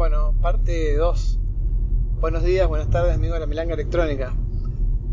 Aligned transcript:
Bueno, 0.00 0.34
parte 0.40 0.96
2. 0.96 1.38
Buenos 2.22 2.42
días, 2.42 2.66
buenas 2.66 2.88
tardes, 2.88 3.14
amigos 3.14 3.34
de 3.34 3.40
la 3.40 3.46
Milanga 3.46 3.74
Electrónica. 3.74 4.34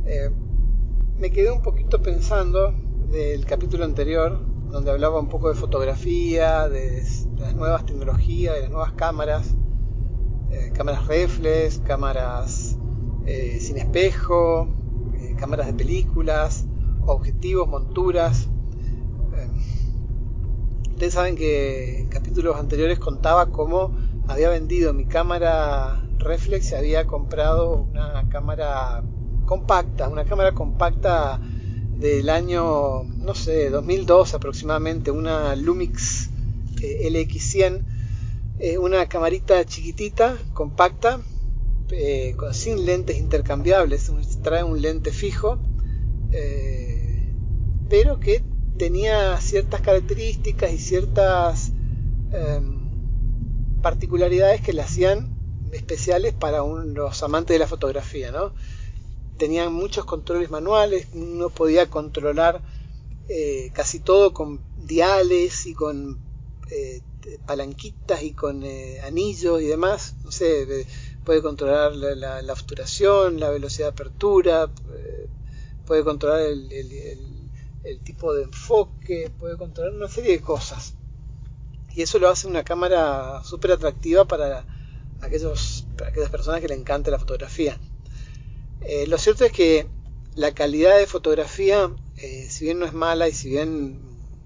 Eh, 0.05 0.30
me 1.18 1.30
quedé 1.30 1.52
un 1.52 1.62
poquito 1.62 2.02
pensando 2.02 2.72
del 3.12 3.46
capítulo 3.46 3.84
anterior, 3.84 4.40
donde 4.72 4.91
hablaba 4.91 5.20
un 5.20 5.27
poco 5.27 5.50
de 5.50 5.55
fotografía, 5.55 6.70
de, 6.70 7.04
las 7.36 7.54
nuevas 7.54 7.86
tecnologías, 7.86 8.55
de 8.55 8.62
las 8.62 8.70
nuevas 8.70 8.94
cámaras, 8.94 9.55
eh, 10.52 10.72
cámaras 10.73 11.05
reflex, 11.08 11.80
cámaras 11.80 12.77
eh, 13.26 13.58
sin 13.60 13.76
espejo, 13.80 14.70
cámaras 15.38 15.68
de 15.68 15.74
películas, 15.74 16.66
objetivos, 17.05 17.68
monturas. 17.68 18.48
ustedes 20.91 21.13
saben 21.13 21.35
que 21.35 22.04
en 22.04 22.08
capítulos 22.08 22.55
anteriores 22.55 22.99
contaba 22.99 23.48
cómo 23.48 24.07
había 24.27 24.49
vendido 24.49 24.94
mi 24.94 25.05
cámara 25.05 26.04
reflex 26.20 26.72
y 26.72 26.76
había 26.76 27.05
comprado 27.05 27.88
una 27.91 28.27
cámara 28.29 29.04
compacta, 29.46 30.10
una 30.10 30.26
cámara 30.26 30.54
compacta 30.54 31.40
del 31.98 32.29
año, 32.29 33.04
no 33.04 33.34
sé, 33.34 33.70
2002 33.70 34.35
aproximadamente, 34.35 35.10
una 35.10 35.55
Lumix 35.55 36.29
eh, 36.82 37.10
LX100, 37.10 37.84
eh, 38.60 38.77
una 38.77 39.07
camarita 39.07 39.65
chiquitita, 39.65 40.37
compacta, 40.54 41.20
eh, 41.90 42.35
sin 42.52 42.85
lentes 42.85 43.18
intercambiables, 43.18 44.12
trae 44.43 44.63
un 44.63 44.82
lente 44.82 45.12
fijo, 45.12 45.57
pero 47.90 48.20
que 48.20 48.43
tenía 48.77 49.40
ciertas 49.40 49.82
características 49.82 50.71
y 50.71 50.77
ciertas 50.77 51.71
em, 52.32 52.77
particularidades 53.88 54.60
que 54.60 54.74
le 54.74 54.82
hacían 54.82 55.30
especiales 55.71 56.34
para 56.34 56.57
los 56.60 57.24
amantes 57.24 57.55
de 57.55 57.60
la 57.60 57.68
fotografía, 57.68 58.34
¿no? 58.34 58.52
Tenían 59.38 59.71
muchos 59.71 60.04
controles 60.04 60.49
manuales, 60.49 61.07
uno 61.13 61.49
podía 61.49 61.90
controlar 61.90 62.62
eh, 63.30 63.71
casi 63.74 64.02
todo 64.02 64.34
con 64.34 64.59
diales 64.75 65.66
y 65.68 65.74
con 65.74 66.19
eh, 66.69 67.02
palanquitas 67.46 68.24
y 68.24 68.34
con 68.34 68.62
eh, 68.66 69.00
anillos 69.06 69.62
y 69.62 69.68
demás, 69.68 70.16
no 70.25 70.31
sé, 70.31 70.85
puede 71.24 71.41
controlar 71.41 71.96
la, 71.96 72.52
obturación, 72.52 73.40
la 73.40 73.52
velocidad 73.52 73.88
de 73.88 73.91
apertura, 73.91 74.69
puede 75.85 76.03
controlar 76.03 76.41
el 76.41 78.00
tipo 78.03 78.34
de 78.34 78.44
enfoque, 78.44 79.31
puede 79.40 79.56
controlar 79.56 79.94
una 79.94 80.09
serie 80.09 80.34
de 80.34 80.41
cosas 80.41 80.97
y 81.97 82.03
eso 82.03 82.19
lo 82.19 82.29
hace 82.29 82.45
una 82.45 82.63
cámara 82.63 83.41
súper 83.44 83.72
atractiva 83.72 84.25
para, 84.25 84.63
aquellos, 85.19 85.88
aquellas 86.06 86.29
personas 86.29 86.62
que 86.62 86.67
le 86.67 86.75
encanta 86.75 87.09
la 87.09 87.17
fotografía. 87.17 87.75
Eh, 88.81 89.07
lo 89.07 89.17
cierto 89.17 89.45
es 89.45 89.51
que 89.51 89.88
la 90.35 90.53
calidad 90.53 91.00
de 91.00 91.07
fotografía, 91.07 91.90
eh, 92.18 92.46
si 92.52 92.66
bien 92.66 92.78
no 92.78 92.86
es 92.86 92.94
mala 92.94 93.28
y 93.28 93.31
si 93.31 93.50
bien 93.50 94.00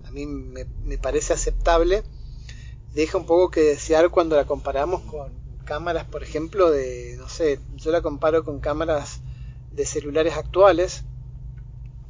a 0.05 0.11
mí 0.11 0.25
me, 0.25 0.65
parece 0.97 1.33
aceptable, 1.33 2.03
deja 2.93 3.17
un 3.17 3.25
poco 3.25 3.51
que 3.51 3.59
desear 3.59 4.11
cuando 4.11 4.37
la 4.37 4.45
comparamos 4.45 5.01
con 5.01 5.33
cámaras, 5.65 6.05
por 6.05 6.23
ejemplo, 6.23 6.71
de, 6.71 7.17
no 7.19 7.27
sé, 7.27 7.59
yo 7.75 7.91
la 7.91 8.01
comparo 8.01 8.45
con 8.45 8.61
cámaras 8.61 9.19
de 9.73 9.85
celulares 9.85 10.35
actuales, 10.35 11.03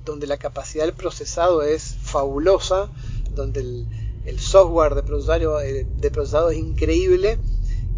donde 0.05 0.27
la 0.27 0.37
capacidad 0.37 0.85
del 0.85 0.93
procesado 0.93 1.63
es 1.63 1.97
fabulosa, 2.03 2.91
donde 3.33 3.61
el, 3.61 3.87
el 4.25 4.39
software 4.39 4.95
de 4.95 5.01
eh, 5.01 6.11
procesado 6.11 6.51
es 6.51 6.57
increíble 6.57 7.39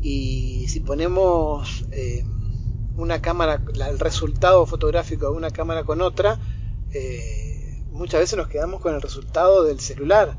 y 0.01 0.67
si 0.67 0.79
ponemos 0.79 1.85
eh, 1.91 2.23
una 2.97 3.21
cámara, 3.21 3.63
el 3.89 3.99
resultado 3.99 4.65
fotográfico 4.65 5.29
de 5.29 5.37
una 5.37 5.51
cámara 5.51 5.83
con 5.83 6.01
otra, 6.01 6.39
eh, 6.91 7.81
muchas 7.91 8.19
veces 8.19 8.37
nos 8.37 8.47
quedamos 8.47 8.81
con 8.81 8.93
el 8.93 9.01
resultado 9.01 9.63
del 9.63 9.79
celular. 9.79 10.37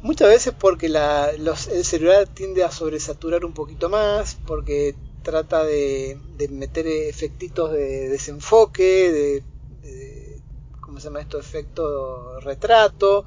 Muchas 0.00 0.28
veces 0.28 0.54
porque 0.56 0.86
el 0.86 1.84
celular 1.84 2.28
tiende 2.28 2.62
a 2.62 2.70
sobresaturar 2.70 3.44
un 3.44 3.52
poquito 3.52 3.88
más, 3.88 4.38
porque 4.46 4.94
trata 5.22 5.64
de, 5.64 6.18
meter 6.50 6.86
efectitos 6.86 7.72
de 7.72 8.08
desenfoque, 8.08 9.10
de, 9.12 9.42
de, 9.82 10.42
¿cómo 10.80 11.00
se 11.00 11.08
llama 11.08 11.20
esto? 11.20 11.38
Efecto 11.38 12.38
retrato, 12.40 13.24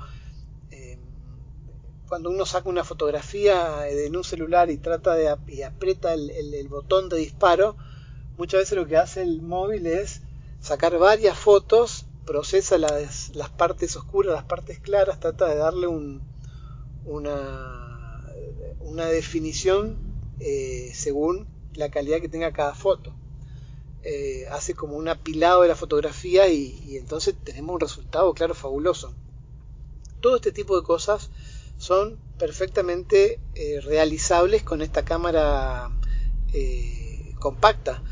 cuando 2.12 2.30
uno 2.30 2.46
saca 2.46 2.68
una 2.68 2.84
fotografía 2.84 3.88
en 3.88 4.18
un 4.18 4.26
celular 4.26 4.70
y 4.70 4.76
trata 4.76 5.16
de 5.16 5.30
aprieta 5.30 6.14
el, 6.14 6.68
botón 6.68 7.08
de 7.08 7.16
disparo, 7.16 7.78
muchas 8.38 8.60
veces 8.60 8.78
lo 8.78 8.86
que 8.86 8.98
hace 8.98 9.22
el 9.22 9.42
móvil 9.42 9.88
es 9.88 10.22
sacar 10.60 10.98
varias 10.98 11.40
fotos, 11.40 12.08
procesa 12.26 12.78
las, 12.78 13.32
partes 13.56 13.96
oscuras, 13.96 14.34
las 14.34 14.44
partes 14.44 14.80
claras, 14.80 15.22
trata 15.22 15.48
de 15.48 15.56
darle 15.56 15.88
un, 15.88 16.22
una, 17.06 18.26
definición 19.10 19.96
eh, 20.42 20.92
según 20.94 21.48
la 21.76 21.92
calidad 21.92 22.20
que 22.20 22.28
tenga 22.28 22.52
cada 22.52 22.76
foto. 22.76 23.14
Eh, 24.04 24.48
hace 24.52 24.74
como 24.74 24.98
un 24.98 25.08
apilado 25.08 25.62
de 25.62 25.70
la 25.70 25.78
fotografía 25.78 26.50
y 26.50 26.98
entonces 26.98 27.36
tenemos 27.42 27.74
un 27.76 27.80
resultado, 27.80 28.34
claro, 28.34 28.54
fabuloso. 28.54 29.14
Todo 30.20 30.36
este 30.36 30.52
tipo 30.52 30.76
de 30.76 30.84
cosas 30.86 31.32
son 31.82 32.20
perfectamente 32.38 33.40
eh, 33.56 33.82
realizables 33.82 34.62
con 34.62 34.84
esta 34.84 35.04
cámara 35.04 35.90
eh, 36.54 37.34
compacta. 37.40 38.04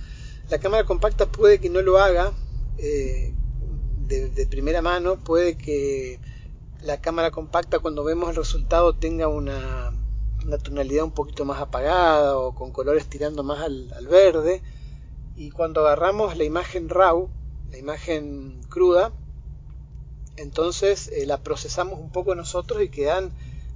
La 0.49 0.57
cámara 0.57 0.85
compacta 0.85 1.27
puede 1.27 1.59
que 1.59 1.69
no 1.69 1.83
lo 1.83 1.99
haga 1.99 2.33
eh, 2.79 3.31
de, 4.07 4.47
primera 4.47 4.81
mano, 4.81 5.23
puede 5.23 5.55
que 5.55 6.19
la 6.81 6.99
cámara 6.99 7.29
compacta 7.29 7.77
cuando 7.77 8.03
vemos 8.03 8.31
el 8.31 8.37
resultado 8.37 8.95
tenga 8.95 9.27
una, 9.27 9.91
tonalidad 10.63 11.03
un 11.03 11.11
poquito 11.11 11.45
más 11.45 11.61
apagada 11.61 12.39
o 12.39 12.55
con 12.55 12.71
colores 12.71 13.05
tirando 13.05 13.43
más 13.43 13.59
al, 13.59 13.93
al 13.93 14.07
verde 14.07 14.63
y 15.35 15.51
cuando 15.51 15.81
agarramos 15.81 16.37
la 16.37 16.43
imagen 16.43 16.89
RAW, 16.89 17.29
la 17.69 17.77
imagen 17.77 18.61
cruda, 18.67 19.11
entonces 20.37 21.11
la 21.27 21.43
procesamos 21.43 21.99
un 21.99 22.11
poco 22.11 22.33
nosotros 22.33 22.81
y 22.81 22.89
quedan 22.89 23.31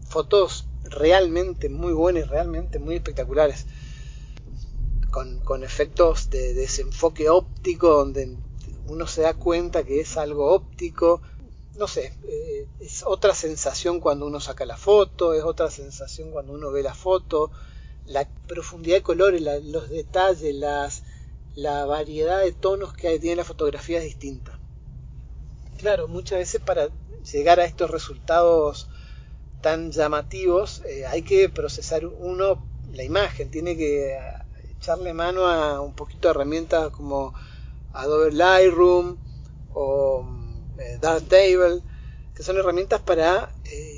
fotos 0.08 0.66
realmente 0.84 1.70
muy 1.70 1.94
buenas, 1.94 2.30
realmente 2.30 2.80
muy 2.80 2.96
espectaculares, 2.96 3.66
con, 5.12 5.64
efectos 5.64 6.30
de, 6.30 6.54
desenfoque 6.54 7.30
óptico, 7.30 7.90
donde 7.90 8.36
uno 8.88 9.08
se 9.08 9.22
da 9.22 9.36
cuenta 9.36 9.84
que 9.84 10.02
es 10.02 10.18
algo 10.18 10.52
óptico. 10.52 11.22
No 11.78 11.88
sé, 11.88 12.18
eh, 12.28 12.68
es 12.80 13.04
otra 13.06 13.36
sensación 13.36 14.00
cuando 14.00 14.26
uno 14.26 14.40
saca 14.40 14.66
la 14.66 14.78
foto, 14.78 15.34
es 15.34 15.44
otra 15.44 15.70
sensación 15.70 16.32
cuando 16.32 16.54
uno 16.54 16.72
ve 16.72 16.84
la 16.84 16.94
foto, 16.94 17.52
la 18.06 18.28
profundidad 18.48 18.98
de 18.98 19.04
colores, 19.04 19.42
los 19.42 19.90
detalles, 19.90 20.56
las, 20.56 21.04
la 21.56 21.86
variedad 21.86 22.42
de 22.42 22.52
tonos 22.52 22.94
que 22.94 23.20
tiene 23.20 23.38
la 23.38 23.44
fotografía 23.44 24.00
es 24.00 24.06
distinta. 24.06 24.60
Claro, 25.78 26.08
muchas 26.08 26.40
veces 26.40 26.62
para 26.62 26.90
llegar 27.32 27.60
a 27.60 27.66
estos 27.66 27.92
resultados 27.92 28.90
tan 29.64 29.92
llamativos, 29.92 30.84
eh, 30.86 31.06
hay 31.08 31.22
que 31.24 31.48
procesar 31.48 32.06
uno 32.06 32.68
la 32.92 33.04
imagen, 33.04 33.50
tiene 33.50 33.78
que 33.78 34.14
eh, 34.14 34.20
echarle 34.78 35.14
mano 35.14 35.48
a 35.48 35.80
un 35.80 35.94
poquito 35.94 36.28
de 36.28 36.32
herramientas 36.32 36.92
como 36.92 37.34
Adobe 37.94 38.34
Lightroom 38.34 39.18
o 39.74 40.26
eh, 40.78 40.98
Darktable, 41.02 41.82
que 42.36 42.44
son 42.44 42.58
herramientas 42.58 43.00
para 43.02 43.50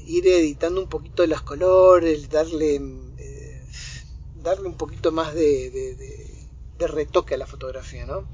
ir 0.05 0.27
editando 0.27 0.79
un 0.79 0.87
poquito 0.87 1.25
los 1.25 1.41
colores, 1.41 2.29
darle, 2.29 2.79
darle 4.35 4.67
un 4.67 4.75
poquito 4.75 5.11
más 5.11 5.33
de, 5.33 5.71
de 6.77 6.87
retoque 6.87 7.33
a 7.33 7.37
la 7.37 7.47
fotografía, 7.47 8.05
¿no? 8.05 8.27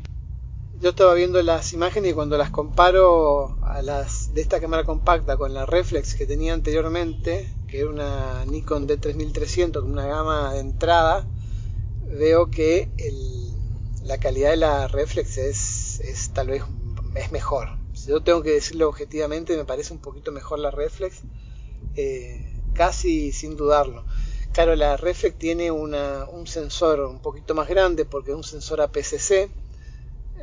yo 0.81 0.89
estaba 0.89 1.13
viendo 1.13 1.42
las 1.44 1.74
imágenes 1.74 2.12
y 2.12 2.13
cuando 2.16 2.38
las 2.38 2.50
comparo 2.50 3.56
a 3.63 3.81
las 3.84 4.20
de 4.33 4.42
esta 4.42 4.62
cámara 4.62 4.83
compacta 4.86 5.36
con 5.38 5.54
la 5.54 5.66
reflex 5.66 6.16
que 6.16 6.25
tenía 6.25 6.54
anteriormente, 6.54 7.50
que 7.68 7.81
era 7.81 7.89
una 7.89 8.45
Nikon 8.45 8.88
D3300 8.88 9.74
con 9.74 9.92
una 9.92 10.07
gama 10.07 10.54
de 10.54 10.60
entrada, 10.60 11.28
veo 12.10 12.50
que 12.50 12.89
la 14.04 14.18
calidad 14.19 14.51
de 14.51 14.57
la 14.57 14.88
reflex 14.88 15.38
es, 15.38 16.31
tal 16.33 16.48
vez 16.48 16.63
es 17.16 17.31
mejor. 17.31 17.69
Yo 18.07 18.22
tengo 18.22 18.42
que 18.42 18.51
decirlo 18.51 18.88
objetivamente, 18.88 19.57
me 19.57 19.66
parece 19.66 19.94
un 19.94 20.00
poquito 20.00 20.31
mejor 20.31 20.60
la 20.60 20.72
reflex, 20.72 21.22
eh, 21.95 22.62
casi 22.74 23.31
sin 23.31 23.57
dudarlo. 23.57 24.06
Claro, 24.54 24.75
la 24.75 24.98
reflex 24.98 25.38
tiene 25.38 25.72
un 25.72 25.94
sensor 26.45 27.01
un 27.01 27.22
poquito 27.22 27.54
más 27.54 27.69
grande 27.69 28.06
porque 28.06 28.31
es 28.31 28.38
un 28.38 28.44
sensor 28.44 28.81
APS-C. 28.81 29.50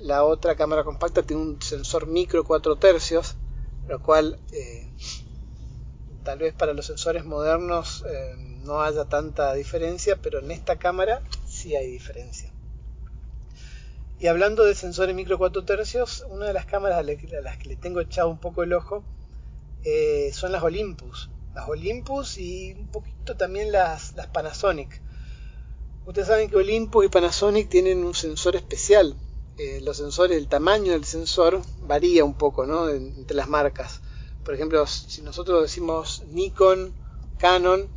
La 0.00 0.24
otra 0.24 0.54
cámara 0.54 0.84
compacta 0.84 1.22
tiene 1.22 1.42
un 1.42 1.60
sensor 1.60 2.06
micro 2.06 2.44
4 2.44 2.76
tercios, 2.76 3.36
lo 3.88 4.02
cual 4.02 4.38
eh, 4.52 4.92
tal 6.24 6.38
vez 6.38 6.54
para 6.54 6.74
los 6.74 6.86
sensores 6.86 7.24
modernos 7.24 8.04
eh, 8.06 8.34
no 8.36 8.82
haya 8.82 9.06
tanta 9.06 9.54
diferencia, 9.54 10.16
pero 10.20 10.40
en 10.40 10.50
esta 10.50 10.78
cámara 10.78 11.22
sí 11.46 11.74
hay 11.74 11.90
diferencia. 11.90 12.52
Y 14.20 14.26
hablando 14.26 14.64
de 14.64 14.74
sensores 14.74 15.14
micro 15.14 15.38
4 15.38 15.64
tercios, 15.64 16.26
una 16.28 16.46
de 16.46 16.52
las 16.52 16.66
cámaras 16.66 16.98
a 16.98 17.02
las 17.02 17.56
que 17.56 17.68
le 17.68 17.76
tengo 17.76 18.00
echado 18.00 18.28
un 18.28 18.38
poco 18.38 18.62
el 18.62 18.72
ojo 18.72 19.04
eh, 19.84 20.30
son 20.34 20.52
las 20.52 20.62
Olympus. 20.62 21.30
Las 21.54 21.68
Olympus 21.68 22.36
y 22.36 22.72
un 22.72 22.88
poquito 22.88 23.36
también 23.36 23.72
las, 23.72 24.14
las 24.16 24.26
Panasonic. 24.26 25.00
Ustedes 26.04 26.28
saben 26.28 26.50
que 26.50 26.56
Olympus 26.56 27.06
y 27.06 27.08
Panasonic 27.08 27.68
tienen 27.68 28.04
un 28.04 28.14
sensor 28.14 28.56
especial. 28.56 29.16
Eh, 29.58 29.80
los 29.82 29.96
sensores, 29.96 30.36
el 30.36 30.46
tamaño 30.46 30.92
del 30.92 31.04
sensor 31.04 31.60
varía 31.82 32.24
un 32.24 32.34
poco 32.34 32.64
¿no? 32.64 32.88
entre 32.88 33.36
las 33.36 33.48
marcas. 33.48 34.00
Por 34.44 34.54
ejemplo, 34.54 34.86
si 34.86 35.20
nosotros 35.20 35.62
decimos 35.62 36.22
Nikon, 36.30 36.94
Canon, 37.38 37.88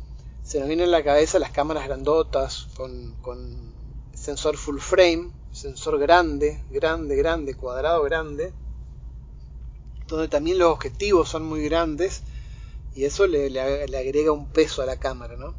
se 0.42 0.58
nos 0.58 0.66
vienen 0.66 0.88
a 0.88 0.90
la 0.90 1.04
cabeza 1.04 1.38
las 1.38 1.52
cámaras 1.52 1.86
grandotas 1.86 2.66
con, 2.76 3.14
con 3.22 3.72
sensor 4.12 4.56
full 4.56 4.80
frame, 4.80 5.30
sensor 5.52 6.00
grande, 6.00 6.60
grande, 6.70 7.14
grande, 7.14 7.54
cuadrado 7.54 8.02
grande, 8.02 8.52
donde 10.08 10.26
también 10.26 10.58
los 10.58 10.72
objetivos 10.72 11.28
son 11.28 11.44
muy 11.44 11.62
grandes 11.64 12.22
y 12.96 13.04
eso 13.04 13.28
le, 13.28 13.50
le, 13.50 13.86
le 13.86 13.98
agrega 13.98 14.32
un 14.32 14.46
peso 14.46 14.82
a 14.82 14.86
la 14.86 14.96
cámara, 14.96 15.36
¿no? 15.36 15.54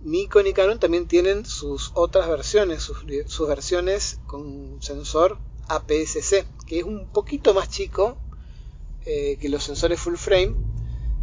Nikon 0.00 0.46
y 0.46 0.52
Canon 0.52 0.78
también 0.78 1.08
tienen 1.08 1.44
sus 1.44 1.90
otras 1.94 2.28
versiones, 2.28 2.82
sus, 2.82 3.48
versiones 3.48 4.20
con 4.26 4.80
sensor 4.80 5.38
APS-C, 5.68 6.44
que 6.66 6.78
es 6.78 6.84
un 6.84 7.08
poquito 7.08 7.52
más 7.52 7.68
chico 7.68 8.16
eh, 9.04 9.36
que 9.40 9.48
los 9.48 9.64
sensores 9.64 10.00
full 10.00 10.14
frame. 10.14 10.54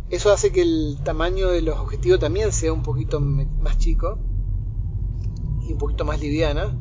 Eso 0.09 0.31
hace 0.31 0.51
que 0.51 0.61
el 0.61 0.97
tamaño 1.03 1.49
de 1.49 1.61
los 1.61 1.77
objetivos 1.79 2.19
también 2.19 2.51
sea 2.51 2.73
un 2.73 2.83
poquito 2.83 3.19
más 3.19 3.77
chico 3.77 4.19
y 5.67 5.71
un 5.71 5.77
poquito 5.77 6.05
más 6.05 6.19
liviana. 6.19 6.77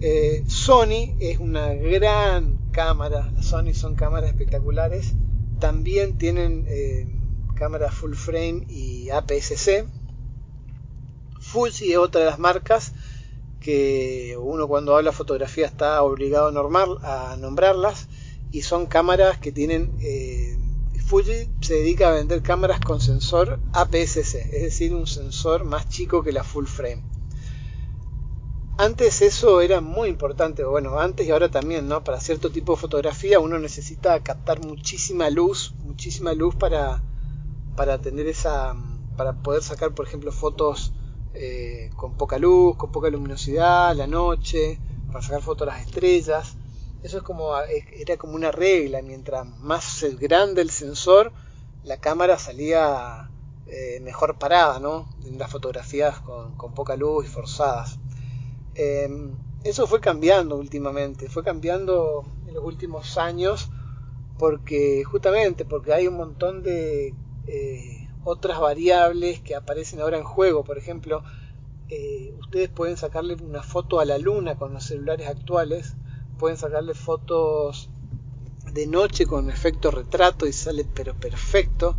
Eh, 0.00 0.44
Sony 0.46 1.16
es 1.20 1.38
una 1.38 1.74
gran 1.74 2.58
cámara, 2.72 3.30
las 3.34 3.46
Sony 3.46 3.74
son 3.74 3.94
cámaras 3.94 4.30
espectaculares. 4.30 5.14
También 5.60 6.18
tienen 6.18 6.64
eh, 6.68 7.06
cámaras 7.54 7.94
full 7.94 8.14
frame 8.14 8.64
y 8.68 9.10
APS-C. 9.10 9.86
Fuji 11.52 11.92
es 11.92 11.98
otra 11.98 12.22
de 12.22 12.26
las 12.28 12.38
marcas 12.38 12.94
que 13.60 14.38
uno 14.40 14.66
cuando 14.66 14.96
habla 14.96 15.12
fotografía 15.12 15.66
está 15.66 16.02
obligado 16.02 16.48
a, 17.02 17.32
a 17.32 17.36
nombrarlas 17.36 18.08
y 18.50 18.62
son 18.62 18.86
cámaras 18.86 19.36
que 19.36 19.52
tienen 19.52 19.92
eh, 20.00 20.56
Fuji 21.04 21.50
se 21.60 21.74
dedica 21.74 22.08
a 22.08 22.12
vender 22.12 22.40
cámaras 22.42 22.80
con 22.80 23.02
sensor 23.02 23.60
APS-C, 23.74 24.48
es 24.50 24.62
decir, 24.62 24.94
un 24.94 25.06
sensor 25.06 25.64
más 25.64 25.90
chico 25.90 26.22
que 26.22 26.32
la 26.32 26.42
full 26.42 26.64
frame. 26.64 27.02
Antes 28.78 29.20
eso 29.20 29.60
era 29.60 29.82
muy 29.82 30.08
importante, 30.08 30.64
bueno, 30.64 30.98
antes 31.00 31.26
y 31.26 31.32
ahora 31.32 31.50
también, 31.50 31.86
¿no? 31.86 32.02
Para 32.02 32.18
cierto 32.18 32.50
tipo 32.50 32.72
de 32.72 32.80
fotografía 32.80 33.40
uno 33.40 33.58
necesita 33.58 34.22
captar 34.22 34.64
muchísima 34.64 35.28
luz, 35.28 35.74
muchísima 35.84 36.32
luz 36.32 36.54
para, 36.54 37.02
para 37.76 37.98
tener 37.98 38.26
esa, 38.26 38.74
para 39.18 39.34
poder 39.34 39.62
sacar, 39.62 39.94
por 39.94 40.06
ejemplo, 40.06 40.32
fotos 40.32 40.94
eh, 41.34 41.90
con 41.96 42.14
poca 42.14 42.38
luz, 42.38 42.76
con 42.76 42.90
poca 42.90 43.08
luminosidad, 43.10 43.94
la 43.96 44.06
noche, 44.06 44.78
para 45.08 45.22
sacar 45.22 45.42
fotos 45.42 45.66
de 45.66 45.72
las 45.72 45.86
estrellas. 45.86 46.56
Eso 47.02 47.18
es 47.18 47.22
como, 47.22 47.52
era 47.58 48.16
como 48.16 48.34
una 48.34 48.52
regla, 48.52 49.02
mientras 49.02 49.46
más 49.58 50.04
grande 50.20 50.62
el 50.62 50.70
sensor, 50.70 51.32
la 51.84 51.96
cámara 51.96 52.38
salía 52.38 53.28
eh, 53.66 54.00
mejor 54.00 54.38
parada, 54.38 54.78
¿no? 54.78 55.08
En 55.24 55.38
las 55.38 55.50
fotografías 55.50 56.20
con, 56.20 56.54
poca 56.74 56.94
luz 56.96 57.24
y 57.24 57.28
forzadas. 57.28 57.98
Eh, 58.74 59.08
eso 59.64 59.86
fue 59.86 60.00
cambiando 60.00 60.56
últimamente, 60.56 61.28
fue 61.28 61.44
cambiando 61.44 62.24
en 62.46 62.54
los 62.54 62.64
últimos 62.64 63.16
años 63.16 63.70
porque 64.38 65.04
justamente 65.04 65.64
porque 65.64 65.92
hay 65.92 66.08
un 66.08 66.16
montón 66.16 66.62
de 66.64 67.14
eh, 67.46 68.01
otras 68.24 68.60
variables 68.60 69.40
que 69.40 69.54
aparecen 69.54 70.00
ahora 70.00 70.18
en 70.18 70.24
juego. 70.24 70.64
Por 70.64 70.78
ejemplo, 70.78 71.22
eh, 71.88 72.34
ustedes 72.40 72.68
pueden 72.68 72.96
sacarle 72.96 73.34
una 73.34 73.62
foto 73.62 74.00
a 74.00 74.04
la 74.04 74.18
luna 74.18 74.56
con 74.56 74.72
los 74.72 74.84
celulares 74.84 75.28
actuales, 75.28 75.94
pueden 76.38 76.56
sacarle 76.56 76.94
fotos 76.94 77.90
de 78.72 78.86
noche 78.86 79.26
con 79.26 79.50
efecto 79.50 79.90
retrato 79.90 80.46
y 80.46 80.52
sale 80.52 80.84
pero 80.84 81.14
perfecto. 81.14 81.96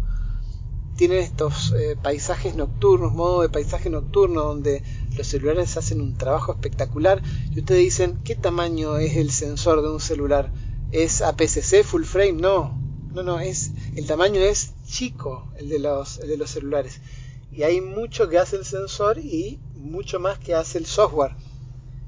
Tienen 0.95 1.19
estos 1.19 1.73
eh, 1.73 1.97
paisajes 2.01 2.55
nocturnos, 2.55 3.13
modo 3.13 3.41
de 3.41 3.49
paisaje 3.49 3.89
nocturno, 3.89 4.43
donde 4.43 4.83
los 5.17 5.27
celulares 5.27 5.75
hacen 5.75 6.01
un 6.01 6.15
trabajo 6.15 6.51
espectacular 6.51 7.21
y 7.51 7.59
ustedes 7.59 7.81
dicen, 7.81 8.19
¿qué 8.23 8.35
tamaño 8.35 8.97
es 8.97 9.15
el 9.15 9.31
sensor 9.31 9.81
de 9.81 9.89
un 9.89 9.99
celular? 9.99 10.51
¿Es 10.91 11.21
APS-C 11.21 11.83
full 11.83 12.03
frame? 12.03 12.33
No, 12.33 12.82
no, 13.13 13.23
no, 13.23 13.39
es, 13.39 13.71
el 13.95 14.07
tamaño 14.07 14.41
es 14.41 14.73
chico, 14.87 15.47
el 15.57 15.69
de 15.69 15.79
los, 15.79 16.19
el 16.19 16.29
de 16.29 16.37
los 16.37 16.49
celulares. 16.49 16.99
Y 17.51 17.63
hay 17.63 17.81
mucho 17.81 18.27
que 18.27 18.39
hace 18.39 18.55
el 18.55 18.65
sensor 18.65 19.19
y 19.19 19.59
mucho 19.75 20.19
más 20.19 20.39
que 20.39 20.55
hace 20.55 20.79
el 20.79 20.87
software, 20.87 21.35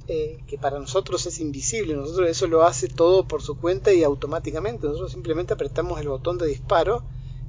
eh, 0.07 0.39
que 0.47 0.57
para 0.57 0.79
nosotros 0.79 1.25
es 1.27 1.39
invisible. 1.39 1.95
Nosotros 1.95 2.29
eso 2.29 2.47
lo 2.47 2.63
hace 2.63 2.87
todo 2.87 3.27
por 3.27 3.43
su 3.43 3.57
cuenta 3.57 3.93
y 3.93 4.03
automáticamente. 4.03 4.87
Nosotros 4.87 5.11
simplemente 5.11 5.53
apretamos 5.53 5.99
el 5.99 6.09
botón 6.09 6.39
de 6.39 6.47
disparo 6.47 7.03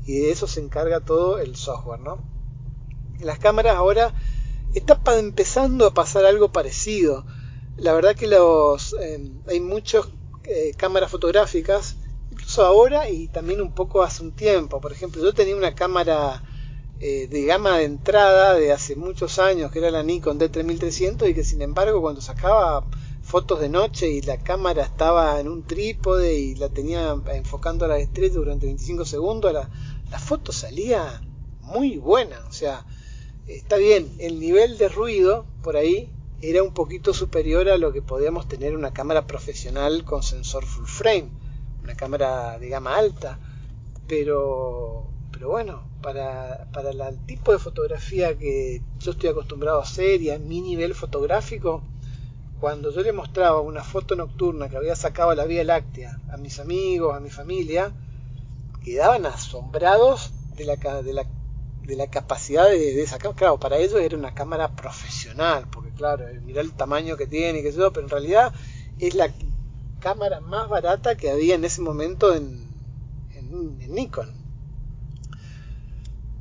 y 0.05 0.19
de 0.19 0.31
eso 0.31 0.47
se 0.47 0.61
encarga 0.61 1.01
todo 1.01 1.39
el 1.39 1.57
software, 1.57 2.01
¿no? 2.01 2.19
Las 3.21 3.39
cámaras 3.39 3.77
ahora 3.77 4.15
está 4.75 5.01
empezando 5.19 5.87
a 5.87 5.95
pasar 5.95 6.27
algo 6.27 6.53
parecido. 6.53 7.25
La 7.79 7.95
verdad 7.95 8.15
que 8.15 8.27
los 8.27 8.95
eh, 9.01 9.33
hay 9.49 9.61
muchas 9.61 10.07
eh, 10.45 10.73
cámaras 10.77 11.11
fotográficas, 11.11 11.97
ahora 12.59 13.09
y 13.09 13.29
también 13.29 13.61
un 13.61 13.73
poco 13.73 14.03
hace 14.03 14.23
un 14.23 14.33
tiempo. 14.33 14.81
Por 14.81 14.93
ejemplo, 14.93 15.23
yo 15.23 15.35
tenía 15.35 15.57
una 15.57 15.75
cámara 15.75 16.43
eh, 17.01 17.27
de 17.29 17.45
gama 17.45 17.79
de 17.79 17.85
entrada 17.85 18.55
de 18.55 18.73
hace 18.73 18.97
muchos 18.97 19.39
años, 19.39 19.71
que 19.71 19.81
era 19.81 19.91
la 19.91 20.03
Nikon 20.03 20.39
D3300, 20.39 21.29
y 21.29 21.35
que 21.35 21.45
sin 21.45 21.61
embargo 21.61 22.01
cuando 22.01 22.21
sacaba 22.21 22.87
fotos 23.23 23.61
de 23.61 23.69
noche 23.69 24.09
y 24.09 24.23
la 24.23 24.39
cámara 24.39 24.85
estaba 24.85 25.39
en 25.41 25.49
un 25.49 25.65
trípode 25.65 26.35
y 26.35 26.55
la 26.55 26.69
tenía 26.69 27.15
enfocando 27.35 27.85
a 27.85 27.89
la 27.89 27.99
estrella 27.99 28.35
durante 28.35 28.67
25 28.67 29.05
segundos, 29.05 29.53
la, 29.53 29.69
la 30.11 30.19
foto 30.19 30.53
salía 30.53 31.21
muy 31.61 31.99
buena. 31.99 32.39
O 32.49 32.53
sea, 32.53 32.87
está 33.47 33.77
bien, 33.77 34.11
el 34.19 34.41
nivel 34.41 34.79
de 34.79 34.89
ruido 34.89 35.45
por 35.63 35.77
ahí 35.77 36.11
era 36.41 36.63
un 36.63 36.73
poquito 36.73 37.13
superior 37.13 37.69
a 37.69 37.79
lo 37.79 37.93
que 37.93 38.03
podíamos 38.03 38.49
tener 38.49 38.77
una 38.77 38.93
cámara 38.93 39.27
profesional 39.27 40.05
con 40.05 40.23
sensor 40.23 40.65
full 40.65 40.87
frame, 40.87 41.29
una 41.87 41.95
cámara 41.95 42.59
de 42.59 42.69
gama 42.69 42.97
alta, 42.97 43.39
pero, 44.09 45.09
pero 45.33 45.49
bueno, 45.51 45.75
para, 46.03 46.69
para 46.73 46.91
el 46.91 47.19
tipo 47.27 47.53
de 47.53 47.59
fotografía 47.61 48.37
que 48.37 48.83
yo 48.99 49.13
estoy 49.13 49.31
acostumbrado 49.31 49.79
a 49.79 49.83
hacer 49.83 50.21
y 50.21 50.31
a 50.31 50.39
mi 50.39 50.61
nivel 50.61 50.95
fotográfico, 50.95 51.83
cuando 52.61 52.91
yo 52.91 53.03
le 53.03 53.13
mostraba 53.13 53.61
una 53.61 53.85
foto 53.85 54.17
nocturna 54.17 54.69
que 54.69 54.77
había 54.77 54.97
sacado 54.97 55.31
a 55.31 55.37
la 55.37 55.45
Vía 55.45 55.65
Láctea 55.65 56.19
a 56.33 56.37
mis 56.39 56.59
amigos, 56.59 57.15
a 57.15 57.21
mi 57.21 57.31
familia, 57.31 57.93
quedaban 58.83 59.27
asombrados 59.27 60.33
de 60.57 60.65
la, 60.67 60.77
de 61.03 61.13
la, 61.13 61.27
de 61.83 61.97
la 61.97 62.07
capacidad 62.09 62.69
de, 62.69 62.95
de 62.95 63.07
sacar. 63.07 63.35
Claro, 63.35 63.59
para 63.59 63.79
ellos 63.79 64.01
era 64.01 64.17
una 64.17 64.35
cámara 64.35 64.75
profesional, 64.75 65.67
porque 65.71 65.93
claro, 65.93 66.25
mira 66.43 66.61
el 66.63 66.73
tamaño 66.73 67.17
que 67.17 67.27
tiene 67.27 67.61
y 67.61 67.63
qué 67.63 67.73
sé 67.73 67.79
yo, 67.79 67.93
pero 67.93 68.07
en 68.07 68.11
realidad 68.11 68.53
es 68.99 69.15
la 69.15 69.29
cámara 70.07 70.41
más 70.41 70.69
barata 70.69 71.17
que 71.17 71.33
había 71.33 71.57
en 71.57 71.65
ese 71.65 71.81
momento 71.81 72.33
en, 72.33 72.65
Nikon. 73.89 74.31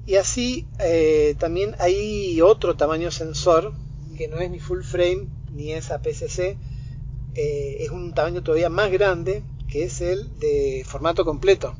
Y 0.05 0.17
así 0.17 0.67
eh, 0.79 1.36
también 1.39 1.75
hay 1.79 2.41
otro 2.41 2.75
tamaño 2.75 3.10
sensor 3.10 3.74
que 4.17 4.27
no 4.27 4.38
es 4.38 4.51
ni 4.51 4.60
full 4.60 4.84
frame 4.84 5.29
ni 5.51 5.72
es 5.72 5.89
APS-C, 5.89 6.60
eh, 7.34 7.77
es 7.79 7.89
un 7.89 8.13
tamaño 8.13 8.43
todavía 8.43 8.69
más 8.69 8.91
grande 8.91 9.41
que 9.67 9.86
es 9.86 10.00
el 10.00 10.38
de 10.38 10.84
formato 10.86 11.25
completo. 11.25 11.75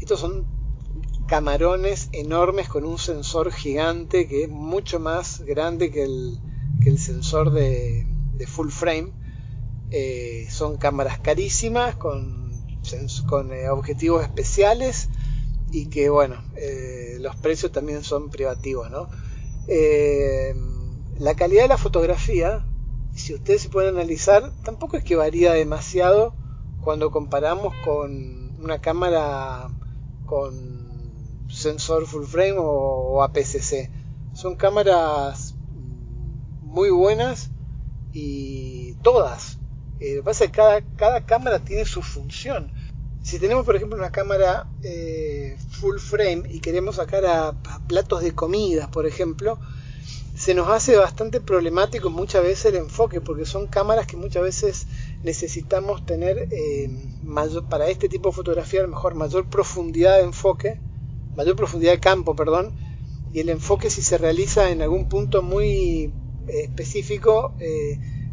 Estos 0.00 0.18
son 0.18 0.46
camarones 1.26 2.08
enormes 2.12 2.70
con 2.70 2.86
un 2.86 2.96
sensor 2.96 3.52
gigante 3.52 4.26
que 4.28 4.44
es 4.44 4.48
mucho 4.48 4.98
más 4.98 5.42
grande 5.42 5.90
que 5.90 6.04
el 6.04 6.98
sensor 6.98 7.52
de, 7.52 8.06
full 8.46 8.70
frame. 8.70 9.12
Eh, 9.94 10.46
son 10.48 10.78
cámaras 10.78 11.18
carísimas 11.18 11.96
con, 11.96 12.50
eh, 13.52 13.68
objetivos 13.68 14.22
especiales 14.22 15.10
y 15.70 15.90
que 15.90 16.08
bueno, 16.08 16.42
eh, 16.56 17.18
los 17.20 17.36
precios 17.36 17.72
también 17.72 18.02
son 18.02 18.30
privativos, 18.30 18.90
¿no? 18.90 19.08
la 21.18 21.34
calidad 21.36 21.62
de 21.62 21.68
la 21.68 21.78
fotografía, 21.78 22.66
si 23.14 23.34
ustedes 23.34 23.62
se 23.62 23.68
pueden 23.68 23.94
analizar, 23.94 24.50
tampoco 24.64 24.96
es 24.96 25.04
que 25.04 25.14
varía 25.14 25.52
demasiado 25.52 26.34
cuando 26.80 27.10
comparamos 27.10 27.72
con 27.84 28.58
una 28.60 28.80
cámara 28.80 29.68
con 30.26 31.46
sensor 31.48 32.06
full 32.06 32.24
frame 32.24 32.56
o, 32.56 33.22
APS-C. 33.22 33.90
Son 34.32 34.56
cámaras 34.56 35.54
muy 36.62 36.90
buenas 36.90 37.50
y 38.12 38.94
todas. 39.02 39.58
Eh, 40.02 40.16
lo 40.16 40.22
que 40.22 40.24
pasa 40.24 40.44
es 40.44 40.50
que 40.50 40.56
cada, 40.56 40.80
cada 40.96 41.24
cámara 41.24 41.60
tiene 41.60 41.84
su 41.84 42.02
función. 42.02 42.72
Si 43.22 43.38
tenemos, 43.38 43.64
por 43.64 43.76
ejemplo, 43.76 43.96
una 43.96 44.10
cámara 44.10 44.66
eh, 44.82 45.56
full 45.70 45.98
frame 45.98 46.42
y 46.50 46.58
queremos 46.58 46.96
sacar 46.96 47.24
a, 47.24 47.52
platos 47.86 48.20
de 48.22 48.32
comida, 48.32 48.90
por 48.90 49.06
ejemplo, 49.06 49.60
se 50.34 50.54
nos 50.54 50.68
hace 50.70 50.96
bastante 50.96 51.40
problemático 51.40 52.10
muchas 52.10 52.42
veces 52.42 52.64
el 52.64 52.76
enfoque, 52.76 53.20
porque 53.20 53.44
son 53.44 53.68
cámaras 53.68 54.08
que 54.08 54.16
muchas 54.16 54.42
veces 54.42 54.86
necesitamos 55.22 56.04
tener 56.04 56.48
eh, 56.50 56.90
para 57.70 57.88
este 57.88 58.08
tipo 58.08 58.30
de 58.30 58.34
fotografía, 58.34 58.80
a 58.80 58.84
lo 58.84 58.88
mejor 58.88 59.14
mayor 59.14 59.48
profundidad 59.48 60.16
de 60.16 60.24
enfoque, 60.24 60.80
mayor 61.36 61.54
profundidad 61.54 61.92
de 61.92 62.00
campo, 62.00 62.34
perdón, 62.34 62.74
y 63.32 63.38
el 63.38 63.50
enfoque 63.50 63.88
si 63.88 64.02
se 64.02 64.18
realiza 64.18 64.70
en 64.70 64.82
algún 64.82 65.08
punto 65.08 65.42
muy 65.42 66.12
eh, 66.48 66.62
específico, 66.64 67.54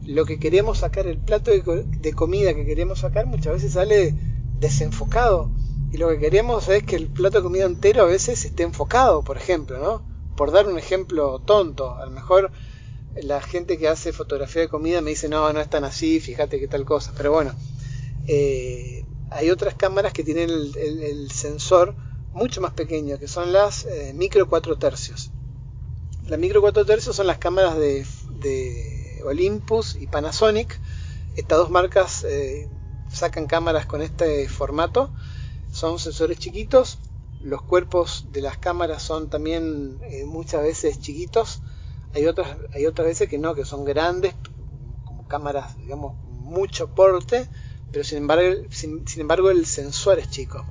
lo 0.10 0.26
que 0.26 0.40
queremos 0.40 0.80
sacar, 0.80 1.06
el 1.06 1.20
plato 1.20 1.52
de, 1.52 2.14
comida 2.14 2.56
que 2.56 2.66
queremos 2.66 3.00
sacar 3.00 3.28
muchas 3.28 3.54
veces 3.54 3.74
sale 3.74 4.16
desenfocado. 4.60 5.52
Y 5.92 5.98
lo 5.98 6.10
que 6.10 6.18
queremos 6.18 6.68
es 6.68 6.84
que 6.84 6.96
el 6.96 7.08
plato 7.08 7.38
de 7.38 7.44
comida 7.44 7.66
entero 7.66 8.02
a 8.02 8.06
veces 8.06 8.44
esté 8.44 8.64
enfocado, 8.64 9.24
por 9.24 9.38
ejemplo, 9.38 9.78
¿no? 9.78 10.04
Por 10.36 10.52
dar 10.52 10.68
un 10.68 10.80
ejemplo 10.80 11.40
tonto, 11.40 11.96
a 11.96 12.06
lo 12.06 12.12
mejor 12.12 12.52
la 13.22 13.40
gente 13.40 13.78
que 13.78 13.88
hace 13.88 14.12
fotografía 14.12 14.64
de 14.64 14.68
comida 14.68 15.02
me 15.02 15.12
dice, 15.12 15.30
no, 15.30 15.54
no 15.54 15.62
es 15.62 15.70
tan 15.70 15.84
así, 15.84 16.20
fíjate 16.20 16.60
qué 16.60 16.68
tal 16.68 16.86
cosa. 16.86 17.14
Pero 17.16 17.32
bueno, 17.32 17.54
eh, 18.28 19.06
hay 19.30 19.52
otras 19.52 19.76
cámaras 19.76 20.12
que 20.12 20.24
tienen 20.24 20.50
el, 20.50 21.30
sensor 21.32 21.96
mucho 22.34 22.62
más 22.62 22.74
pequeño, 22.74 23.20
que 23.20 23.28
son 23.28 23.54
las 23.54 23.86
eh, 23.86 24.14
micro 24.16 24.50
4 24.50 24.80
tercios. 24.80 25.30
Las 26.28 26.40
micro 26.40 26.62
4 26.62 26.84
tercios 26.86 27.16
son 27.16 27.28
las 27.28 27.38
cámaras 27.38 27.78
de, 27.78 28.06
Olympus 29.24 29.96
y 29.96 30.08
Panasonic. 30.08 30.80
Estas 31.36 31.58
dos 31.58 31.70
marcas 31.70 32.24
eh, 32.24 32.70
sacan 33.12 33.48
cámaras 33.48 33.86
con 33.86 34.02
este 34.02 34.48
formato. 34.48 35.12
Son 35.72 36.00
sensores 36.00 36.40
chiquitos. 36.40 37.00
Los 37.42 37.62
cuerpos 37.62 38.26
de 38.32 38.42
las 38.42 38.58
cámaras 38.58 39.02
son 39.02 39.30
también 39.30 40.00
muchas 40.26 40.62
veces 40.62 41.00
chiquitos 41.00 41.62
hay 42.14 42.26
otras, 42.26 42.58
hay 42.74 42.86
otras 42.86 43.08
veces 43.08 43.30
que 43.30 43.38
no, 43.38 43.54
que 43.54 43.66
son 43.66 43.86
grandes, 43.86 44.34
como 45.06 45.28
cámaras, 45.28 45.78
digamos, 45.78 46.16
mucho 46.26 46.94
porte, 46.96 47.48
pero 47.92 48.04
sin 48.04 48.20
embargo, 48.20 48.64
sin, 48.70 49.04
embargo 49.18 49.52
el 49.52 49.66
sensor 49.66 50.20
es 50.20 50.30
chico. 50.30 50.66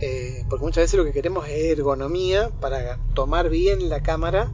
Eh, 0.00 0.44
porque 0.48 0.64
muchas 0.64 0.84
veces 0.84 0.98
lo 0.98 1.04
que 1.04 1.12
queremos 1.12 1.48
es 1.48 1.76
ergonomía 1.76 2.50
para 2.60 2.98
tomar 3.14 3.48
bien 3.48 3.88
la 3.88 4.00
cámara 4.00 4.52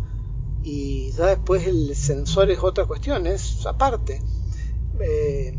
y 0.65 1.13
ya 1.13 1.27
después 1.27 1.67
el 1.67 1.95
sensor 1.95 2.51
es 2.51 2.59
otra 2.61 2.87
cuestión, 2.87 3.27
es 3.27 3.67
aparte. 3.67 4.23
Eh, 4.99 5.55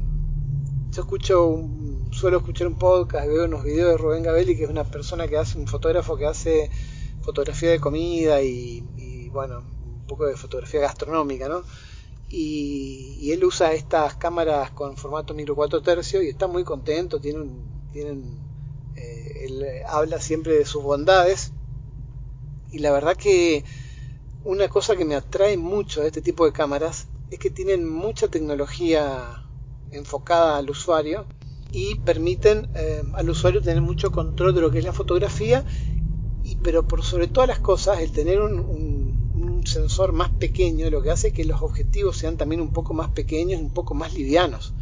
yo 0.89 1.01
escucho 1.01 1.45
un, 1.45 2.09
suelo 2.11 2.37
escuchar 2.37 2.65
un 2.65 2.75
podcast, 2.75 3.27
veo 3.27 3.45
unos 3.45 3.63
videos 3.63 3.91
de 3.91 3.97
Rubén 3.97 4.23
Gabelli, 4.23 4.57
que 4.57 4.63
es 4.63 4.69
una 4.69 4.83
persona 4.83 5.27
que 5.27 5.37
hace, 5.37 5.59
un 5.59 5.67
fotógrafo 5.67 6.17
que 6.17 6.25
hace 6.25 6.71
fotografía 7.21 7.69
de 7.69 7.79
comida 7.79 8.41
y, 8.41 8.83
y 8.97 9.29
bueno, 9.29 9.59
un 9.59 10.07
poco 10.07 10.25
de 10.25 10.35
fotografía 10.35 10.81
gastronómica, 10.81 11.47
¿no? 11.47 11.63
Y, 12.29 13.31
él 13.31 13.43
usa 13.43 13.73
estas 13.73 14.15
cámaras 14.15 14.71
con 14.71 14.97
formato 14.97 15.33
micro 15.33 15.55
4 15.55 15.81
tercios 15.81 16.23
y 16.23 16.29
está 16.29 16.47
muy 16.47 16.63
contento, 16.63 17.19
tienen, 17.19 17.63
tienen 17.91 18.39
eh, 18.95 19.45
él 19.45 19.65
habla 19.87 20.19
siempre 20.19 20.53
de 20.53 20.65
sus 20.65 20.81
bondades 20.81 21.51
y 22.71 22.79
la 22.79 22.91
verdad 22.91 23.15
que 23.15 23.63
una 24.45 24.69
cosa 24.69 24.95
que 24.95 25.05
me 25.05 25.15
atrae 25.15 25.57
mucho 25.57 26.01
de 26.01 26.07
este 26.07 26.21
tipo 26.21 26.45
de 26.45 26.53
cámaras 26.53 27.07
es 27.29 27.39
que 27.39 27.49
tienen 27.49 27.89
mucha 27.89 28.27
tecnología 28.27 29.41
enfocada 29.91 30.57
al 30.57 30.69
usuario 30.69 31.25
y 31.71 31.95
permiten 31.95 32.69
eh, 32.75 33.03
al 33.13 33.29
usuario 33.29 33.61
tener 33.61 33.81
mucho 33.81 34.11
control 34.11 34.55
de 34.55 34.61
lo 34.61 34.71
que 34.71 34.79
es 34.79 34.85
la 34.85 34.93
fotografía 34.93 35.65
pero 36.61 36.87
por 36.87 37.03
sobre 37.03 37.27
todas 37.27 37.49
las 37.49 37.59
cosas 37.59 37.99
el 37.99 38.11
tener 38.11 38.39
un 38.39 39.63
sensor 39.65 40.11
más 40.13 40.29
pequeño, 40.29 40.89
lo 40.89 41.01
que 41.01 41.11
hace 41.11 41.31
que 41.31 41.45
los 41.45 41.61
objetivos 41.61 42.17
sean 42.17 42.37
también 42.37 42.61
un 42.61 42.71
poco 42.71 42.93
más 42.93 43.09
pequeños, 43.09 43.59
un 43.59 43.73
poco 43.73 43.93
más 43.93 44.13
livianos. 44.13 44.73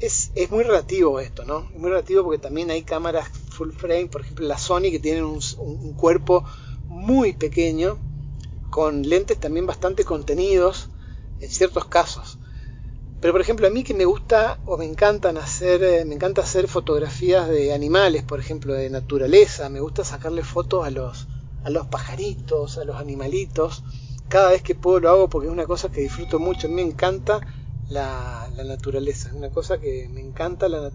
Es, 0.00 0.32
es 0.34 0.50
muy 0.50 0.64
relativo 0.64 1.20
esto, 1.20 1.44
¿no? 1.44 1.68
Es 1.72 1.78
muy 1.78 1.90
relativo 1.90 2.24
porque 2.24 2.38
también 2.38 2.70
hay 2.70 2.82
cámaras 2.82 3.28
full 3.28 3.70
frame, 3.70 4.06
por 4.06 4.22
ejemplo 4.22 4.46
la 4.46 4.58
Sony, 4.58 4.90
que 4.90 4.98
tienen 4.98 5.24
un, 5.24 5.40
un 5.58 5.94
cuerpo 5.94 6.44
muy 6.88 7.32
pequeño, 7.32 7.98
con 8.74 9.08
lentes 9.08 9.38
también 9.38 9.66
bastante 9.66 10.04
contenidos 10.04 10.90
en 11.38 11.48
ciertos 11.48 11.84
casos. 11.84 12.40
Pero 13.20 13.32
por 13.32 13.40
ejemplo, 13.40 13.68
a 13.68 13.70
mí 13.70 13.84
que 13.84 13.94
me 13.94 14.04
gusta 14.04 14.58
o 14.66 14.76
me 14.76 14.84
encantan 14.84 15.36
hacer, 15.36 15.84
eh, 15.84 16.04
me 16.04 16.16
encanta 16.16 16.42
hacer 16.42 16.66
fotografías 16.66 17.48
de 17.48 17.72
animales, 17.72 18.24
por 18.24 18.40
ejemplo, 18.40 18.74
de 18.74 18.90
naturaleza, 18.90 19.68
me 19.68 19.78
gusta 19.78 20.02
sacarle 20.02 20.42
fotos 20.42 20.84
a 20.84 20.90
los, 20.90 21.28
a 21.62 21.70
los 21.70 21.86
pajaritos, 21.86 22.76
a 22.78 22.84
los 22.84 22.96
animalitos. 22.96 23.84
Cada 24.28 24.50
vez 24.50 24.62
que 24.62 24.74
puedo 24.74 24.98
lo 24.98 25.10
hago 25.10 25.28
porque 25.28 25.46
es 25.46 25.52
una 25.52 25.66
cosa 25.66 25.92
que 25.92 26.00
disfruto 26.00 26.40
mucho. 26.40 26.66
A 26.66 26.70
mí 26.70 26.74
me 26.74 26.82
encanta 26.82 27.46
la, 27.88 28.50
naturaleza, 28.66 29.28
es 29.28 29.36
una 29.36 29.50
cosa 29.50 29.78
que 29.78 30.08
me 30.08 30.20
encanta 30.20 30.68
la, 30.68 30.90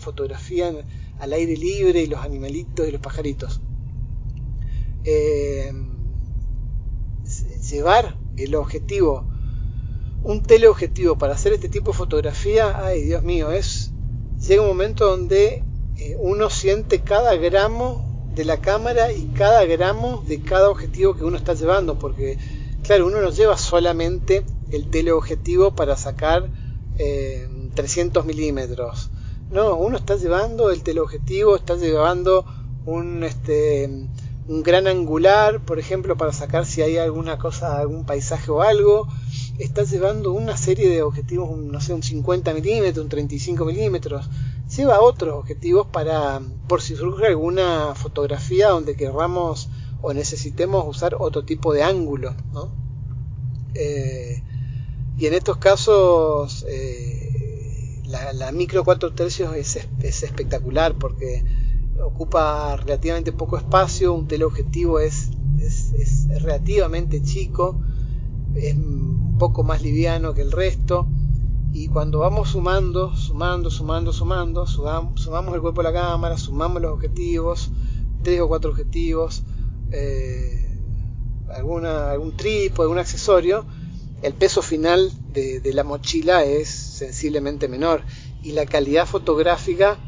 fotografía 0.00 0.72
al 1.18 1.32
aire 1.34 1.58
libre 1.58 2.00
y 2.00 2.06
los 2.06 2.20
animalitos 2.20 2.88
y 2.88 2.92
los 2.92 3.02
pajaritos. 3.02 3.60
Eh, 5.04 5.70
llevar 7.70 8.16
el 8.36 8.54
objetivo, 8.54 9.26
un 10.22 10.42
teleobjetivo 10.42 11.16
para 11.16 11.34
hacer 11.34 11.52
este 11.52 11.68
tipo 11.68 11.92
de 11.92 11.96
fotografía, 11.96 12.84
ay 12.84 13.02
Dios 13.02 13.22
mío, 13.22 13.52
es 13.52 13.92
llega 14.46 14.62
un 14.62 14.68
momento 14.68 15.06
donde 15.08 15.62
eh, 15.96 16.16
uno 16.18 16.50
siente 16.50 17.00
cada 17.00 17.36
gramo 17.36 18.28
de 18.34 18.44
la 18.44 18.58
cámara 18.58 19.12
y 19.12 19.28
cada 19.28 19.64
gramo 19.64 20.22
de 20.26 20.42
cada 20.42 20.68
objetivo 20.68 21.16
que 21.16 21.24
uno 21.24 21.36
está 21.36 21.54
llevando, 21.54 21.98
porque 21.98 22.38
claro, 22.82 23.06
uno 23.06 23.20
no 23.20 23.30
lleva 23.30 23.56
solamente 23.56 24.44
el 24.70 24.90
teleobjetivo 24.90 25.74
para 25.74 25.96
sacar 25.96 26.50
300 26.96 28.24
eh, 28.24 28.26
milímetros. 28.26 29.10
No, 29.50 29.76
uno 29.76 29.96
está 29.96 30.16
llevando 30.16 30.70
el 30.70 30.82
teleobjetivo, 30.82 31.56
está 31.56 31.76
llevando 31.76 32.44
un, 32.84 33.22
este, 33.22 34.08
un 34.48 34.62
gran 34.62 34.86
angular, 34.86 35.60
por 35.60 35.78
ejemplo, 35.78 36.16
para 36.16 36.32
sacar 36.32 36.66
si 36.66 36.82
hay 36.82 36.98
alguna 36.98 37.38
cosa, 37.38 37.78
algún 37.78 38.04
paisaje 38.04 38.50
o 38.50 38.62
algo. 38.62 39.08
Está 39.58 39.84
llevando 39.84 40.32
una 40.32 40.56
serie 40.56 40.88
de 40.88 41.02
objetivos, 41.02 41.56
no 41.58 41.80
sé, 41.80 41.94
un 41.94 42.02
50 42.02 42.54
milímetros, 42.54 43.02
un 43.02 43.08
35 43.08 43.64
milímetros 43.64 44.28
lleva 44.74 45.00
otros 45.00 45.34
objetivos 45.34 45.86
para, 45.86 46.40
por 46.68 46.82
si 46.82 46.96
surge 46.96 47.26
alguna 47.26 47.94
fotografía 47.94 48.68
donde 48.68 48.96
querramos 48.96 49.68
o 50.02 50.12
necesitemos 50.12 50.84
usar 50.86 51.16
otro 51.18 51.44
tipo 51.44 51.72
de 51.72 51.82
ángulo. 51.82 52.34
Eh, 53.74 54.42
y 55.18 55.26
en 55.26 55.34
estos 55.34 55.56
casos 55.58 56.64
eh, 56.68 58.02
la, 58.06 58.52
micro 58.52 58.84
4 58.84 59.12
tercios 59.12 59.54
es, 59.54 59.76
espectacular 60.02 60.94
porque 60.94 61.44
ocupa 62.04 62.76
relativamente 62.76 63.32
poco 63.32 63.56
espacio, 63.56 64.12
un 64.12 64.26
teleobjetivo 64.26 65.00
es, 65.00 65.30
es, 65.58 65.92
es 65.92 66.42
relativamente 66.42 67.22
chico, 67.22 67.80
es 68.54 68.74
un 68.74 69.36
poco 69.38 69.64
más 69.64 69.82
liviano 69.82 70.34
que 70.34 70.42
el 70.42 70.52
resto 70.52 71.08
y 71.72 71.88
cuando 71.88 72.20
vamos 72.20 72.48
sumando, 72.48 73.14
sumando, 73.14 73.70
sumando, 73.70 74.10
sumando, 74.10 74.66
sumamos, 74.66 75.54
el 75.54 75.60
cuerpo 75.60 75.82
de 75.82 75.92
la 75.92 75.92
cámara, 75.92 76.38
sumamos 76.38 76.80
los 76.80 76.92
objetivos, 76.92 77.70
tres 78.22 78.40
o 78.40 78.48
cuatro 78.48 78.70
objetivos, 78.70 79.42
eh, 79.90 80.80
alguna, 81.50 82.12
algún 82.12 82.34
trípode, 82.34 82.84
algún 82.84 82.98
accesorio, 82.98 83.66
el 84.22 84.32
peso 84.32 84.62
final 84.62 85.12
de, 85.34 85.60
la 85.74 85.84
mochila 85.84 86.44
es 86.44 86.70
sensiblemente 86.70 87.68
menor 87.68 88.04
y 88.42 88.52
la 88.52 88.64
calidad 88.64 89.06
fotográfica 89.06 89.98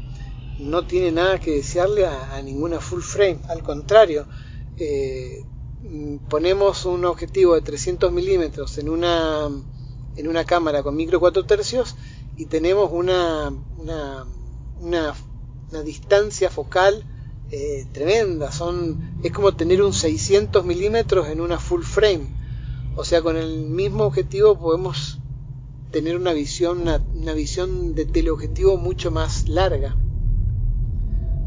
no 0.59 0.85
tiene 0.85 1.11
nada 1.11 1.39
que 1.39 1.51
desearle 1.51 2.05
a, 2.05 2.41
ninguna 2.41 2.79
full 2.79 3.01
frame, 3.01 3.39
al 3.47 3.63
contrario, 3.63 4.27
eh, 4.77 5.43
ponemos 6.29 6.85
un 6.85 7.05
objetivo 7.05 7.55
de 7.55 7.61
300 7.61 8.11
milímetros 8.11 8.77
en 8.77 8.89
una, 8.89 9.49
en 10.15 10.27
una 10.27 10.45
cámara 10.45 10.83
con 10.83 10.95
micro 10.95 11.19
4 11.19 11.45
tercios 11.45 11.95
y 12.37 12.45
tenemos 12.45 12.89
una, 12.91 13.53
una, 13.77 14.25
una, 14.81 15.13
distancia 15.83 16.49
focal 16.49 17.03
eh, 17.51 17.85
tremenda. 17.91 18.51
Son, 18.51 19.19
es 19.23 19.31
como 19.31 19.55
tener 19.55 19.81
un 19.81 19.93
600 19.93 20.65
milímetros 20.65 21.27
en 21.27 21.41
una 21.41 21.59
full 21.59 21.83
frame. 21.83 22.27
O 22.95 23.03
sea, 23.03 23.21
con 23.21 23.37
el 23.37 23.61
mismo 23.61 24.05
objetivo 24.05 24.57
podemos 24.59 25.19
tener 25.91 26.15
una 26.15 26.33
visión, 26.33 26.81
una, 26.81 27.33
visión 27.33 27.95
de 27.95 28.05
teleobjetivo 28.05 28.77
mucho 28.77 29.11
más 29.11 29.47
larga. 29.47 29.95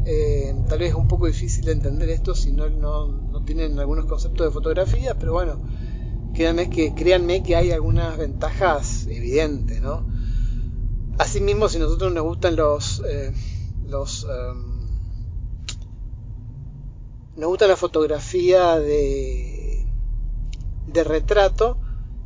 Eh, 0.05 0.53
tal 0.67 0.79
vez 0.79 0.89
es 0.89 0.95
un 0.95 1.07
poco 1.07 1.27
difícil 1.27 1.65
de 1.65 1.71
entender 1.71 2.09
esto 2.09 2.35
si 2.35 2.51
no, 2.51 2.69
no, 2.69 3.41
tienen 3.43 3.79
algunos 3.79 4.05
conceptos 4.05 4.47
de 4.47 4.51
fotografía, 4.51 5.17
pero 5.17 5.33
bueno, 5.33 5.61
créanme 6.33 6.69
que, 6.69 6.93
créanme 6.93 7.41
que 7.41 7.55
hay 7.55 7.71
algunas 7.71 8.17
ventajas 8.17 9.07
evidentes, 9.07 9.81
¿no? 9.81 10.05
Asimismo, 11.17 11.69
si 11.69 11.77
a 11.77 11.81
nosotros 11.81 12.11
nos 12.11 12.23
gustan 12.23 12.55
los, 12.55 13.01
eh, 13.07 13.33
los 13.83 14.25
em, 14.29 14.93
nos 17.35 17.47
gusta 17.47 17.67
la 17.67 17.77
fotografía 17.77 18.79
de, 18.79 19.87
de 20.85 21.03
retrato, 21.03 21.79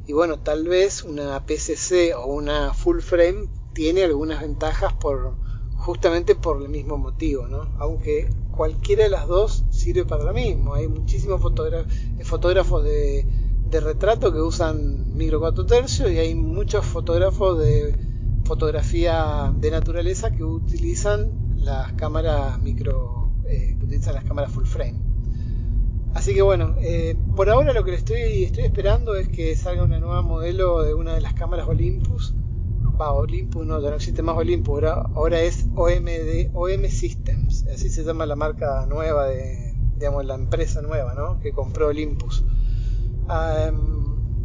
y 0.07 0.13
bueno, 0.13 0.39
tal 0.39 0.67
vez 0.67 1.03
una 1.03 1.45
PCC 1.45 2.15
o 2.15 2.25
una 2.27 2.73
full 2.73 3.01
frame 3.01 3.49
tiene 3.73 4.03
algunas 4.03 4.41
ventajas 4.41 4.93
por 4.93 5.37
justamente 5.87 6.35
por 6.35 6.61
el 6.61 6.67
mismo 6.67 6.97
motivo, 6.97 7.47
¿no? 7.47 7.69
Aunque 7.79 8.29
cualquiera 8.51 9.05
de 9.05 9.09
las 9.09 9.25
dos 9.25 9.63
sirve 9.69 10.03
para 10.03 10.25
lo 10.25 10.33
mismo. 10.33 10.73
Hay 10.73 10.89
muchísimos 10.89 11.41
fotógrafos 11.41 12.83
de, 12.83 13.25
retrato 13.71 14.33
que 14.33 14.41
usan 14.41 15.15
micro 15.15 15.39
4 15.39 15.65
tercios 15.65 16.11
y 16.11 16.17
hay 16.17 16.35
muchos 16.35 16.85
fotógrafos 16.85 17.59
de 17.59 17.95
fotografía 18.43 19.53
de 19.57 19.71
naturaleza 19.71 20.29
que 20.29 20.43
utilizan 20.43 21.55
las 21.55 21.93
cámaras 21.93 22.61
micro, 22.61 23.31
eh, 23.45 23.77
full 24.49 24.65
frame. 24.65 24.99
Así 26.15 26.33
que 26.33 26.41
bueno, 26.41 26.75
eh, 26.81 27.15
por 27.37 27.49
ahora 27.49 27.71
lo 27.71 27.85
que 27.85 27.91
le 27.91 27.97
estoy, 27.97 28.43
estoy 28.43 28.65
esperando 28.65 29.15
es 29.15 29.29
que 29.29 29.55
salga 29.55 29.83
una 29.83 30.01
nueva 30.01 30.21
modelo 30.21 30.83
de 30.83 30.93
una 30.93 31.13
de 31.13 31.21
las 31.21 31.33
cámaras 31.33 31.65
Olympus. 31.69 32.33
Va, 32.99 33.13
Olympus 33.13 33.65
no, 33.65 33.79
ya 33.79 33.91
no 33.91 33.97
existe 33.97 34.23
más 34.23 34.35
Olympus, 34.37 34.83
ahora, 34.83 35.41
es 35.41 35.67
OM 35.75 36.85
Systems, 36.89 37.67
así 37.71 37.89
se 37.89 38.03
llama 38.03 38.25
la 38.25 38.35
marca 38.35 38.87
nueva 38.87 39.27
de, 39.27 39.75
digamos, 39.97 40.25
la 40.25 40.33
empresa 40.33 40.81
nueva, 40.81 41.13
¿no? 41.13 41.39
Que 41.39 41.51
compró 41.53 41.87
Olympus. 41.89 42.43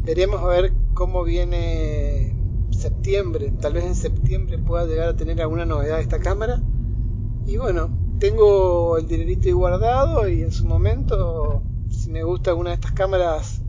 veremos 0.05 0.43
a 0.43 0.47
ver 0.49 0.73
cómo 0.93 1.25
viene 1.25 2.37
septiembre, 2.71 3.53
tal 3.59 3.73
vez 3.75 3.85
en 3.85 3.95
septiembre 3.95 4.59
pueda 4.59 4.85
llegar 4.85 5.09
a 5.09 5.17
tener 5.17 5.41
alguna 5.41 5.65
novedad 5.65 6.01
esta 6.01 6.19
cámara. 6.19 6.61
Y 7.47 7.57
bueno, 7.57 7.91
tengo 8.19 8.99
el 8.99 9.07
dinerito 9.09 9.55
guardado 9.57 10.29
y 10.29 10.43
en 10.43 10.53
su 10.53 10.67
momento, 10.67 11.63
si 11.89 12.11
me 12.11 12.23
gusta 12.23 12.51
alguna 12.51 12.71
de 12.71 12.75
estas 12.75 12.93
cámaras, 12.93 13.63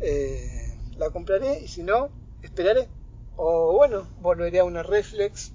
eh, 0.00 0.78
la 0.96 1.10
compraré 1.10 1.60
y 1.62 1.68
si 1.68 1.82
no, 1.82 2.08
esperaré. 2.42 2.95
O 3.36 3.74
bueno, 3.76 4.06
volveré 4.20 4.60
a 4.60 4.64
una 4.64 4.82
reflex, 4.82 5.52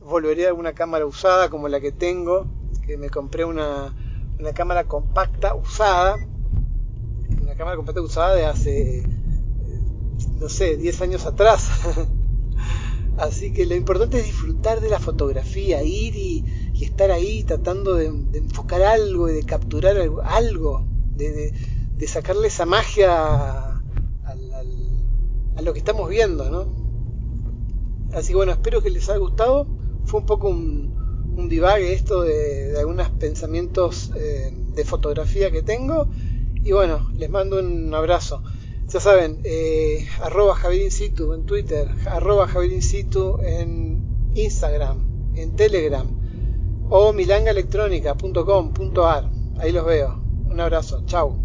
volveré 0.00 0.46
a 0.46 0.50
alguna 0.50 0.72
cámara 0.72 1.04
usada 1.04 1.50
como 1.50 1.68
la 1.68 1.80
que 1.80 1.90
tengo, 1.90 2.46
que 2.86 2.96
me 2.96 3.10
compré 3.10 3.44
una, 3.44 3.92
una 4.38 4.52
cámara 4.52 4.84
compacta 4.84 5.54
usada, 5.54 6.16
una 7.42 7.54
cámara 7.56 7.76
compacta 7.76 8.02
usada 8.02 8.34
de 8.36 8.46
hace, 8.46 8.98
eh, 8.98 9.08
no 10.38 10.48
sé, 10.48 10.76
10 10.76 11.02
años 11.02 11.26
atrás. 11.26 11.68
Así 13.18 13.52
que 13.52 13.66
lo 13.66 13.74
importante 13.74 14.18
es 14.18 14.26
disfrutar 14.26 14.80
de 14.80 14.88
la 14.88 15.00
fotografía, 15.00 15.82
ir 15.82 16.14
y, 16.16 16.44
estar 16.80 17.10
ahí 17.10 17.44
tratando 17.44 17.94
de, 17.94 18.06
enfocar 18.06 18.82
algo 18.82 19.28
y 19.28 19.34
de 19.34 19.44
capturar 19.44 19.96
algo, 20.24 20.86
de, 21.16 21.52
sacarle 22.06 22.48
esa 22.48 22.66
magia 22.66 23.80
a 25.56 25.62
lo 25.62 25.72
que 25.72 25.78
estamos 25.78 26.10
viendo, 26.10 26.50
¿no? 26.50 26.83
Así 28.14 28.28
que 28.28 28.36
bueno, 28.36 28.52
espero 28.52 28.80
que 28.82 28.90
les 28.90 29.08
haya 29.08 29.18
gustado. 29.18 29.66
Fue 30.04 30.20
un 30.20 30.26
poco 30.26 30.48
un, 30.48 31.48
divague 31.48 31.92
esto 31.92 32.22
de, 32.22 32.78
algunos 32.78 33.10
pensamientos 33.10 34.12
eh, 34.16 34.52
de 34.52 34.84
fotografía 34.84 35.50
que 35.50 35.62
tengo. 35.62 36.08
Y 36.62 36.70
bueno, 36.72 37.10
les 37.16 37.30
mando 37.30 37.58
un 37.58 37.92
abrazo. 37.94 38.42
Ya 38.88 39.00
saben, 39.00 39.40
eh, 39.44 40.06
arroba 40.20 40.54
Javier 40.54 40.92
en 41.00 41.46
Twitter, 41.46 41.88
arroba 42.06 42.46
Javier 42.46 42.82
en 43.42 44.04
Instagram, 44.34 45.32
en 45.34 45.56
Telegram 45.56 46.06
o 46.90 47.12
milangaelectrónica.com.ar. 47.12 49.30
Ahí 49.58 49.72
los 49.72 49.84
veo. 49.84 50.22
Un 50.50 50.60
abrazo. 50.60 51.02
Chau. 51.06 51.43